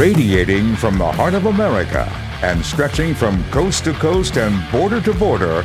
[0.00, 2.08] Radiating from the heart of America
[2.40, 5.62] and stretching from coast to coast and border to border,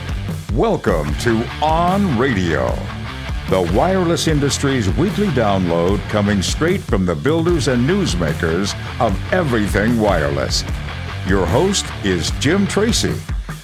[0.52, 2.68] welcome to On Radio,
[3.50, 10.66] the wireless industry's weekly download coming straight from the builders and newsmakers of everything wireless.
[11.26, 13.16] Your host is Jim Tracy,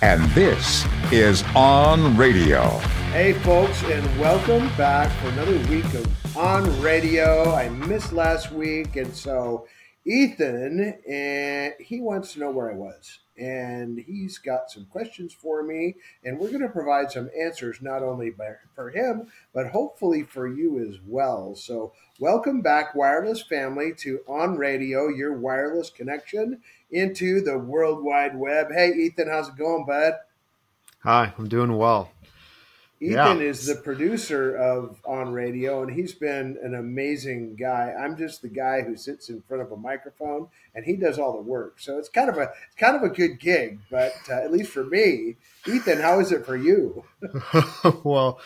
[0.01, 2.77] and this is On Radio.
[3.11, 7.53] Hey, folks, and welcome back for another week of On Radio.
[7.53, 9.67] I missed last week, and so
[10.05, 15.61] Ethan, and he wants to know where I was, and he's got some questions for
[15.61, 20.23] me, and we're going to provide some answers not only by, for him but hopefully
[20.23, 21.55] for you as well.
[21.55, 28.35] So, welcome back, wireless family, to On Radio, your wireless connection into the World Wide
[28.35, 28.71] Web.
[28.71, 30.13] Hey, Ethan, how's it going, bud?
[31.03, 32.11] Hi, I'm doing well.
[33.01, 33.43] Ethan yeah.
[33.43, 37.91] is the producer of On Radio, and he's been an amazing guy.
[37.99, 41.33] I'm just the guy who sits in front of a microphone, and he does all
[41.33, 41.79] the work.
[41.79, 44.71] So it's kind of a it's kind of a good gig, but uh, at least
[44.71, 47.03] for me, Ethan, how is it for you?
[48.03, 48.39] well,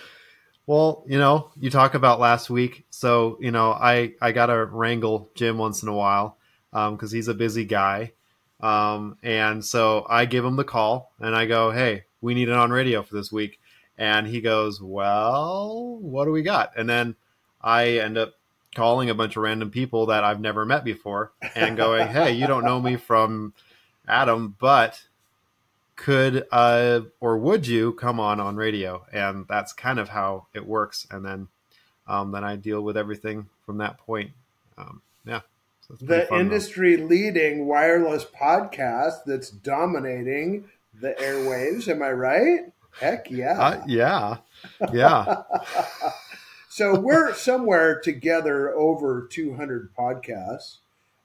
[0.65, 5.29] well, you know, you talk about last week, so you know, I I gotta wrangle
[5.35, 6.37] Jim once in a while
[6.71, 8.13] because um, he's a busy guy,
[8.61, 12.55] um, and so I give him the call, and I go, "Hey, we need it
[12.55, 13.59] on radio for this week."
[13.97, 16.73] And he goes, Well, what do we got?
[16.77, 17.15] And then
[17.61, 18.33] I end up
[18.75, 22.47] calling a bunch of random people that I've never met before and going, Hey, you
[22.47, 23.53] don't know me from
[24.07, 25.01] Adam, but
[25.95, 29.05] could uh, or would you come on on radio?
[29.13, 31.07] And that's kind of how it works.
[31.09, 31.47] And then
[32.07, 34.31] um, then I deal with everything from that point.
[34.77, 35.41] Um, yeah.
[35.87, 37.05] So the industry though.
[37.05, 40.65] leading wireless podcast that's dominating
[40.99, 41.87] the airwaves.
[41.87, 42.71] Am I right?
[42.99, 43.59] Heck yeah.
[43.59, 44.37] Uh, yeah.
[44.93, 45.43] Yeah.
[46.69, 50.77] so we're somewhere together over 200 podcasts.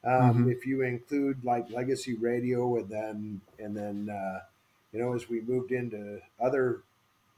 [0.03, 0.51] Um, mm-hmm.
[0.51, 4.41] If you include like legacy radio and then, and then, uh,
[4.93, 6.83] you know, as we moved into other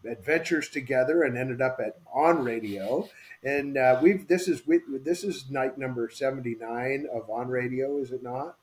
[0.09, 3.09] adventures together and ended up at on radio
[3.45, 4.63] and uh, we've this is
[5.05, 8.57] this is night number 79 of on radio is it not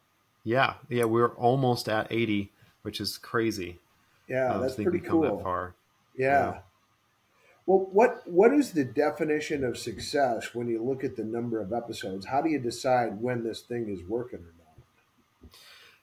[0.43, 3.79] yeah yeah we're almost at 80 which is crazy
[4.29, 5.37] yeah, that's pretty cool.
[5.37, 5.75] That far.
[6.15, 6.27] Yeah.
[6.27, 6.59] yeah.
[7.65, 11.71] Well, what what is the definition of success when you look at the number of
[11.71, 12.25] episodes?
[12.25, 15.51] How do you decide when this thing is working or not?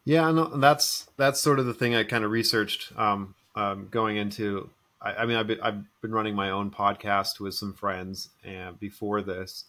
[0.05, 4.17] Yeah, no, that's that's sort of the thing I kind of researched um, um, going
[4.17, 4.71] into.
[5.03, 8.79] I, I, mean, I've been, I've been running my own podcast with some friends and
[8.79, 9.65] before this,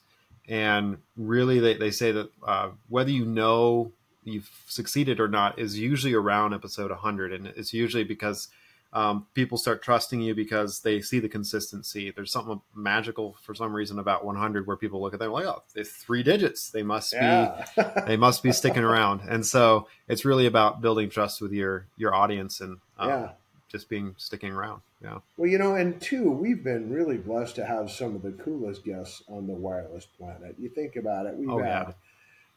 [0.48, 3.92] and really they, they say that uh, whether you know
[4.28, 8.50] you've succeeded or not is usually around episode 100 and it's usually because
[8.94, 12.12] um, people start trusting you because they see the consistency.
[12.12, 15.62] There's something magical for some reason about 100 where people look at them like oh
[15.76, 16.70] it's three digits.
[16.70, 17.66] They must yeah.
[17.76, 19.22] be they must be sticking around.
[19.30, 23.30] And so it's really about building trust with your your audience and um, yeah.
[23.70, 24.82] just being sticking around.
[25.04, 25.20] Yeah.
[25.36, 28.86] Well you know and two we've been really blessed to have some of the coolest
[28.86, 30.56] guests on the wireless planet.
[30.58, 31.94] You think about it we've oh, had yeah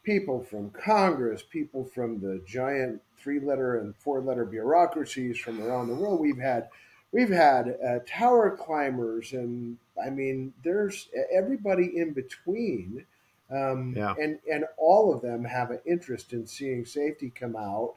[0.03, 6.19] people from Congress, people from the giant three-letter and four-letter bureaucracies from around the world.
[6.19, 6.69] We've had
[7.11, 13.05] we've had uh, tower climbers, and I mean, there's everybody in between,
[13.51, 14.15] um, yeah.
[14.19, 17.95] and and all of them have an interest in seeing safety come out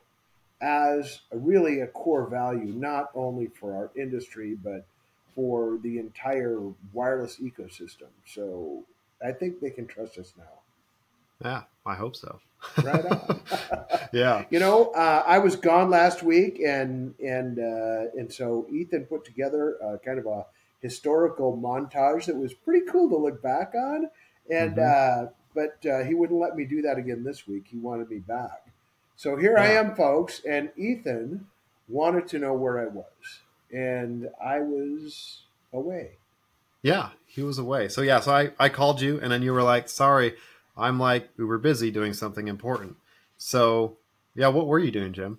[0.60, 4.86] as a, really a core value, not only for our industry but
[5.34, 6.60] for the entire
[6.92, 8.08] wireless ecosystem.
[8.24, 8.84] So
[9.24, 10.44] I think they can trust us now.
[11.42, 12.40] Yeah, I hope so.
[12.82, 13.40] right on.
[14.12, 14.44] yeah.
[14.50, 19.24] You know, uh, I was gone last week, and and uh, and so Ethan put
[19.24, 20.46] together uh, kind of a
[20.80, 24.10] historical montage that was pretty cool to look back on,
[24.50, 25.26] and mm-hmm.
[25.26, 27.66] Uh, but uh, he wouldn't let me do that again this week.
[27.70, 28.66] He wanted me back.
[29.16, 29.62] So here yeah.
[29.62, 31.46] I am, folks, and Ethan
[31.88, 33.04] wanted to know where I was,
[33.72, 36.18] and I was away.
[36.82, 37.88] Yeah, he was away.
[37.88, 40.34] So yeah, so I I called you, and then you were like, "Sorry."
[40.76, 42.96] I'm like, we were busy doing something important.
[43.36, 43.98] So,
[44.34, 45.38] yeah, what were you doing, Jim?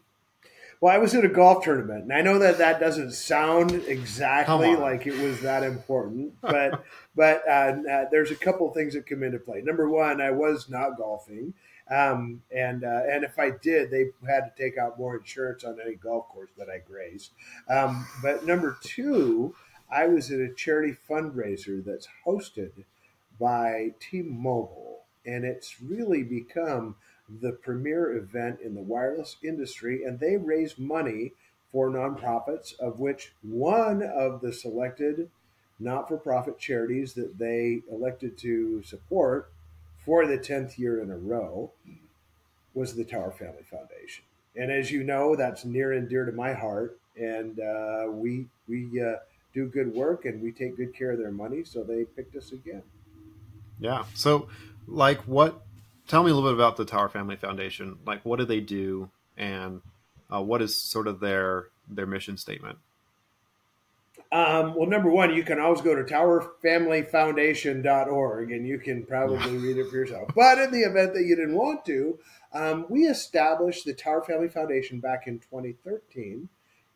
[0.82, 4.76] Well, I was at a golf tournament, and I know that that doesn't sound exactly
[4.76, 6.84] like it was that important, but
[7.16, 9.62] but uh, uh, there's a couple things that come into play.
[9.62, 11.54] Number one, I was not golfing,
[11.90, 15.80] um, and uh, and if I did, they had to take out more insurance on
[15.84, 17.32] any golf course that I grazed.
[17.70, 19.56] Um, but number two,
[19.90, 22.84] I was at a charity fundraiser that's hosted
[23.40, 24.95] by T-Mobile
[25.26, 26.96] and it's really become
[27.42, 30.04] the premier event in the wireless industry.
[30.04, 31.34] And they raise money
[31.72, 35.30] for nonprofits, of which one of the selected
[35.80, 39.52] not for profit charities that they elected to support
[40.06, 41.72] for the 10th year in a row
[42.74, 44.24] was the Tower Family Foundation.
[44.56, 46.98] And as you know, that's near and dear to my heart.
[47.18, 49.16] And uh, we we uh,
[49.54, 52.52] do good work and we take good care of their money, so they picked us
[52.52, 52.84] again.
[53.80, 54.04] Yeah.
[54.14, 54.48] So,
[54.88, 55.62] like, what?
[56.08, 57.98] Tell me a little bit about the Tower Family Foundation.
[58.06, 59.82] Like, what do they do, and
[60.32, 62.78] uh, what is sort of their their mission statement?
[64.32, 69.78] Um, well, number one, you can always go to towerfamilyfoundation.org and you can probably read
[69.78, 70.30] it for yourself.
[70.36, 72.20] But in the event that you didn't want to,
[72.54, 76.50] um, we established the Tower Family Foundation back in 2013,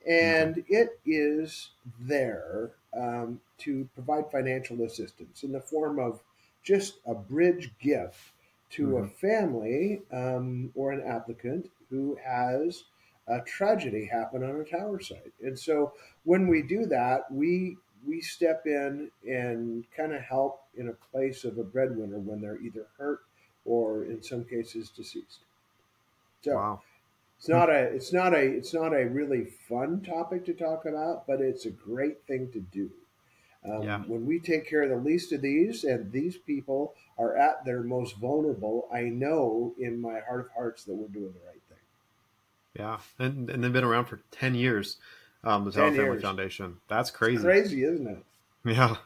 [0.07, 0.63] and okay.
[0.69, 1.69] it is
[1.99, 6.23] there um, to provide financial assistance in the form of
[6.63, 8.31] just a bridge gift
[8.71, 9.05] to mm-hmm.
[9.05, 12.83] a family um, or an applicant who has
[13.27, 15.33] a tragedy happen on a tower site.
[15.41, 20.87] And so when we do that, we we step in and kind of help in
[20.87, 23.19] a place of a breadwinner when they're either hurt
[23.65, 25.39] or in some cases deceased.
[26.41, 26.81] So wow.
[27.37, 31.27] it's not a it's not a it's not a really fun topic to talk about,
[31.27, 32.89] but it's a great thing to do.
[33.65, 33.99] Um, yeah.
[33.99, 37.83] When we take care of the least of these, and these people are at their
[37.83, 41.77] most vulnerable, I know in my heart of hearts that we're doing the right thing.
[42.77, 44.97] Yeah, and, and they've been around for ten years.
[45.43, 46.19] Um, the Tower Family.
[46.19, 46.77] Foundation.
[46.89, 47.35] That's crazy.
[47.35, 48.17] It's crazy, isn't it?
[48.65, 48.97] Yeah.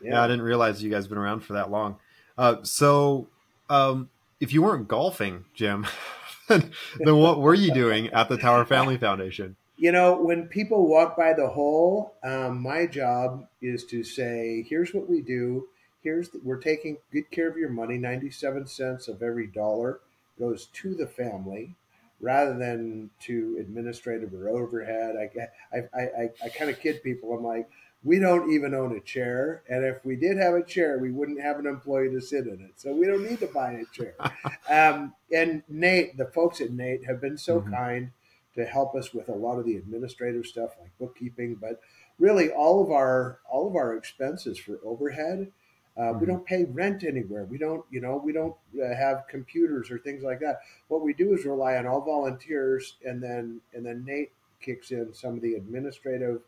[0.00, 0.10] yeah.
[0.12, 0.22] yeah.
[0.22, 1.96] I didn't realize you guys been around for that long.
[2.38, 3.26] Uh, so,
[3.68, 4.08] um,
[4.38, 5.84] if you weren't golfing, Jim,
[6.48, 6.70] then
[7.04, 9.56] what were you doing at the Tower Family Foundation?
[9.80, 14.92] You know, when people walk by the hole, um, my job is to say, "Here's
[14.92, 15.68] what we do.
[16.02, 17.96] Here's the, we're taking good care of your money.
[17.96, 20.00] Ninety-seven cents of every dollar
[20.38, 21.76] goes to the family."
[22.22, 25.16] rather than to administrative or overhead.
[25.16, 27.32] I, I, I, I kind of kid people.
[27.32, 27.66] I'm like,
[28.04, 29.62] we don't even own a chair.
[29.70, 32.60] And if we did have a chair, we wouldn't have an employee to sit in
[32.60, 32.72] it.
[32.76, 34.14] So we don't need to buy a chair.
[34.68, 37.72] um, and Nate, the folks at Nate have been so mm-hmm.
[37.72, 38.10] kind
[38.54, 41.80] to help us with a lot of the administrative stuff like bookkeeping, but
[42.18, 45.50] really all of our all of our expenses for overhead
[45.96, 46.20] uh, mm-hmm.
[46.20, 47.44] We don't pay rent anywhere.
[47.44, 50.60] We don't, you know, we don't uh, have computers or things like that.
[50.88, 54.30] What we do is rely on all volunteers, and then and then Nate
[54.62, 56.40] kicks in some of the administrative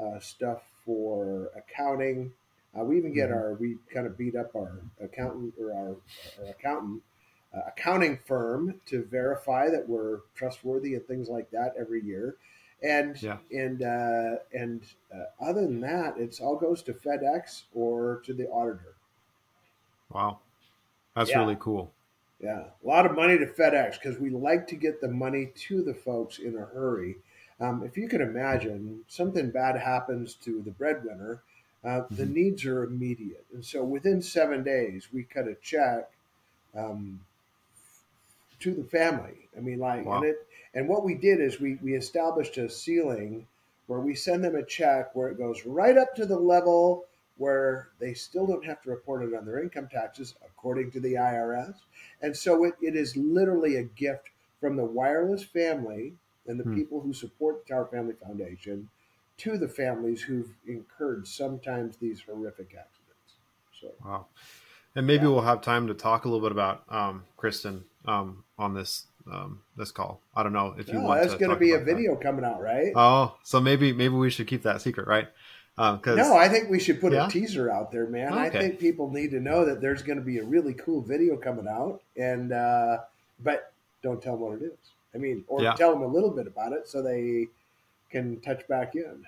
[0.00, 2.32] uh, stuff for accounting.
[2.78, 3.38] Uh, we even get mm-hmm.
[3.38, 5.96] our we kind of beat up our accountant or our,
[6.44, 7.02] our accountant
[7.66, 12.36] accounting firm to verify that we're trustworthy and things like that every year.
[12.82, 13.38] And yeah.
[13.50, 14.82] and uh, and
[15.14, 18.94] uh, other than that, it's all goes to FedEx or to the auditor.
[20.12, 20.40] Wow,
[21.14, 21.38] that's yeah.
[21.38, 21.90] really cool.
[22.38, 25.82] Yeah, a lot of money to FedEx because we like to get the money to
[25.82, 27.16] the folks in a hurry.
[27.58, 31.40] Um, if you can imagine, something bad happens to the breadwinner,
[31.82, 32.16] uh, mm-hmm.
[32.16, 36.10] the needs are immediate, and so within seven days, we cut a check
[36.76, 37.20] um,
[38.60, 39.48] to the family.
[39.56, 40.16] I mean, like, wow.
[40.16, 43.46] and it and what we did is we, we established a ceiling
[43.86, 47.06] where we send them a check where it goes right up to the level
[47.38, 51.14] where they still don't have to report it on their income taxes, according to the
[51.14, 51.74] IRS.
[52.20, 54.28] And so it, it is literally a gift
[54.60, 56.14] from the wireless family
[56.46, 56.74] and the hmm.
[56.74, 58.88] people who support the Tower Family Foundation
[59.38, 63.34] to the families who've incurred sometimes these horrific accidents.
[63.80, 64.26] So, wow.
[64.94, 65.30] And maybe yeah.
[65.30, 69.60] we'll have time to talk a little bit about um, Kristen um, on this um,
[69.76, 70.20] this call.
[70.34, 71.20] I don't know if you no, want.
[71.20, 72.22] That's going to be a video that.
[72.22, 72.92] coming out, right?
[72.94, 75.28] Oh, so maybe maybe we should keep that secret, right?
[75.78, 77.26] Um, no, I think we should put yeah?
[77.26, 78.32] a teaser out there, man.
[78.32, 78.40] Okay.
[78.40, 81.36] I think people need to know that there's going to be a really cool video
[81.36, 82.98] coming out, and uh,
[83.42, 83.72] but
[84.02, 84.78] don't tell them what it is.
[85.14, 85.74] I mean, or yeah.
[85.74, 87.48] tell them a little bit about it so they
[88.10, 89.24] can touch back in.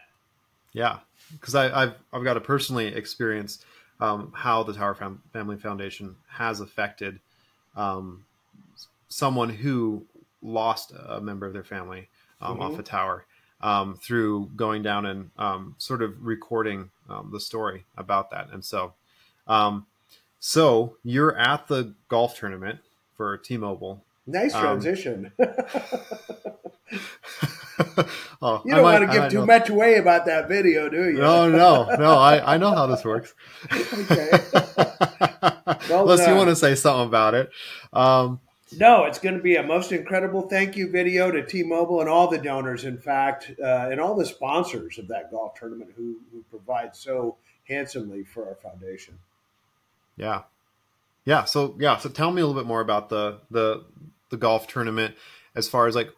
[0.73, 1.01] Yeah,
[1.33, 3.63] because I've I've got to personally experience
[4.01, 7.21] um, how the Tower Fam- Family Foundation has affected
[7.77, 8.25] um,
[9.09, 10.07] someone who
[10.43, 12.09] lost a member of their family
[12.41, 12.63] um, mm-hmm.
[12.63, 13.27] off a tower
[13.61, 18.49] um, through going down and um, sort of recording um, the story about that.
[18.53, 18.95] And so,
[19.47, 19.87] um,
[20.39, 22.81] so you're at the golf tournament
[23.17, 24.05] for T-Mobile.
[24.27, 25.33] Nice um, transition.
[28.43, 31.19] oh, you don't might, want to give too much away about that video, do you?
[31.19, 32.15] No, no, no.
[32.15, 33.35] I, I know how this works.
[33.73, 34.31] okay.
[35.89, 36.31] well Unless done.
[36.31, 37.51] you want to say something about it.
[37.93, 38.41] Um,
[38.77, 42.29] no, it's going to be a most incredible thank you video to T-Mobile and all
[42.29, 46.45] the donors, in fact, uh, and all the sponsors of that golf tournament who, who
[46.51, 47.37] provide so
[47.69, 49.19] handsomely for our foundation.
[50.17, 50.43] Yeah,
[51.25, 51.45] yeah.
[51.45, 53.85] So yeah, so tell me a little bit more about the the
[54.31, 55.15] the golf tournament
[55.55, 56.11] as far as like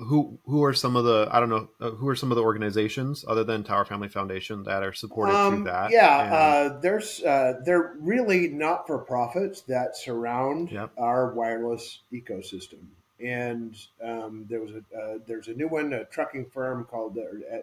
[0.00, 2.42] who who are some of the I don't know uh, who are some of the
[2.42, 5.90] organizations other than Tower Family Foundation that are supported um, through that?
[5.90, 6.32] Yeah, and...
[6.32, 10.90] uh, there's uh, they're really not for profits that surround yep.
[10.98, 12.80] our wireless ecosystem,
[13.22, 17.56] and um, there was a uh, there's a new one, a trucking firm called uh,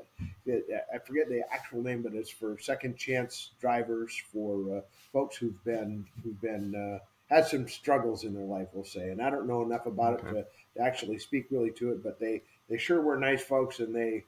[0.51, 0.53] uh,
[0.94, 5.63] I forget the actual name, but it's for second chance drivers for uh, folks who've
[5.63, 7.00] been who've been uh,
[7.34, 9.10] had some struggles in their life, we'll say.
[9.10, 10.29] And I don't know enough about okay.
[10.29, 10.46] it to,
[10.79, 14.24] actually speak really to it, but they they sure were nice folks, and they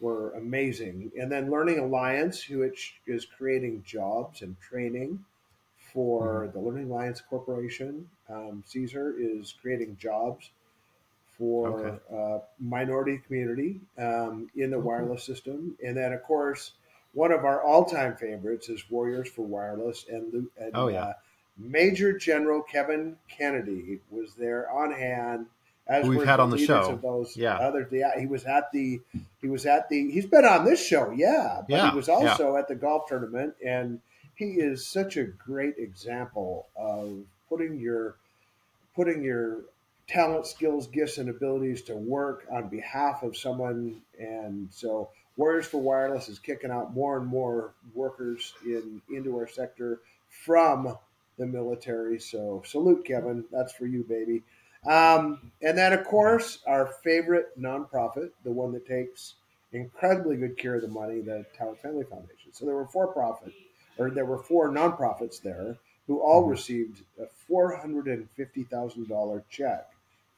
[0.00, 1.12] were amazing.
[1.18, 5.24] And then Learning Alliance, which is creating jobs and training
[5.92, 6.58] for mm-hmm.
[6.58, 8.08] the Learning Alliance Corporation.
[8.28, 10.50] Um, Caesar is creating jobs
[11.38, 11.98] for okay.
[12.14, 15.76] uh, minority community um, in the wireless system.
[15.84, 16.72] And then, of course,
[17.12, 21.12] one of our all-time favorites is Warriors for Wireless, and, and oh yeah, uh,
[21.56, 25.46] Major General Kevin Kennedy was there on hand.
[25.86, 26.98] As we've had on the show.
[27.02, 29.00] Those yeah, other yeah, he was at the
[29.42, 32.54] he was at the he's been on this show, yeah, but yeah, he was also
[32.54, 32.58] yeah.
[32.58, 34.00] at the golf tournament, and
[34.34, 38.16] he is such a great example of putting your
[38.96, 39.62] putting your
[40.06, 44.00] talent, skills, gifts, and abilities to work on behalf of someone.
[44.18, 49.48] And so, Warriors for Wireless is kicking out more and more workers in into our
[49.48, 50.96] sector from
[51.38, 52.18] the military.
[52.18, 53.44] So, salute, Kevin.
[53.50, 54.42] That's for you, baby.
[54.86, 59.34] Um, and then, of course, our favorite nonprofit, the one that takes
[59.72, 62.52] incredibly good care of the money, the Tower Family Foundation.
[62.52, 63.52] So there were for profit,
[63.98, 65.76] or there were four nonprofits there
[66.06, 66.50] who all mm-hmm.
[66.50, 69.90] received a four hundred and fifty thousand dollar check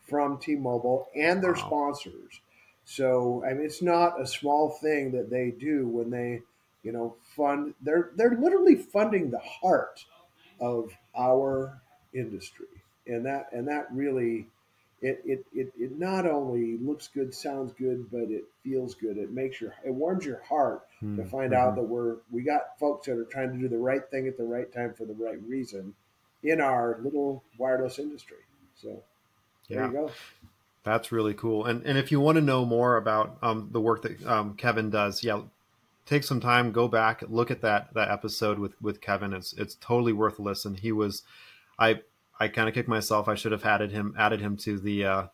[0.08, 1.66] from T-Mobile and their wow.
[1.66, 2.40] sponsors.
[2.84, 6.42] So I mean, it's not a small thing that they do when they,
[6.84, 7.74] you know, fund.
[7.82, 10.04] They're they're literally funding the heart
[10.60, 11.80] of our
[12.14, 12.66] industry,
[13.06, 14.46] and that and that really,
[15.00, 19.16] it it it, it not only looks good, sounds good, but it feels good.
[19.16, 21.16] It makes your it warms your heart mm-hmm.
[21.16, 21.28] to hmm.
[21.28, 21.80] find out mm-hmm.
[21.80, 24.44] that we're we got folks that are trying to do the right thing at the
[24.44, 25.94] right time for the right reason
[26.42, 28.38] in our little wireless industry.
[28.80, 29.02] So.
[29.68, 29.86] There yeah.
[29.86, 30.10] you go.
[30.84, 31.64] That's really cool.
[31.64, 34.90] And and if you want to know more about um, the work that um, Kevin
[34.90, 35.40] does, yeah,
[36.06, 39.32] take some time, go back, look at that that episode with with Kevin.
[39.32, 40.75] It's it's totally worth a listen.
[40.75, 41.25] He was,
[41.78, 42.02] I
[42.38, 43.28] I kind of kicked myself.
[43.28, 45.26] I should have added him added him to the uh,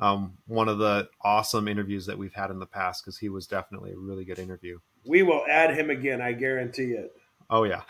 [0.00, 3.46] um, one of the awesome interviews that we've had in the past because he was
[3.46, 4.78] definitely a really good interview.
[5.04, 6.20] We will add him again.
[6.20, 7.14] I guarantee it.
[7.50, 7.82] Oh yeah,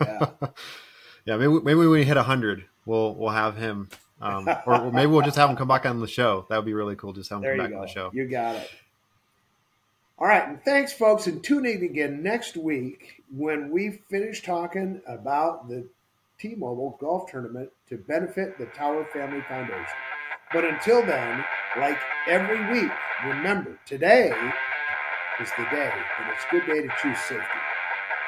[0.00, 0.30] yeah,
[1.24, 1.36] yeah.
[1.36, 3.88] Maybe maybe when we hit hundred, we'll we'll have him
[4.20, 6.46] um, or, maybe we'll just have him come back on the show.
[6.48, 7.12] That would be really cool.
[7.12, 7.76] Just have him there come back go.
[7.76, 8.10] on the show.
[8.12, 8.70] You got it.
[10.18, 15.00] All right, and thanks, folks, and tune in again next week when we finish talking
[15.06, 15.86] about the
[16.40, 19.84] T-Mobile golf tournament to benefit the Tower Family Foundation.
[20.52, 21.44] But until then,
[21.78, 22.90] like every week,
[23.26, 24.32] remember today
[25.40, 25.90] is the day,
[26.20, 27.44] and it's a good day to choose safety.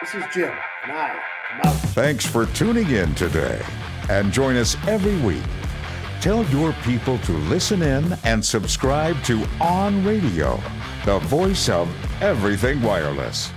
[0.01, 0.53] This is Jim,
[0.85, 1.11] and I
[1.53, 1.77] am out.
[1.91, 3.61] Thanks for tuning in today,
[4.09, 5.43] and join us every week
[6.21, 10.61] Tell your people to listen in and subscribe to On Radio,
[11.07, 11.89] the voice of
[12.21, 13.51] everything wireless.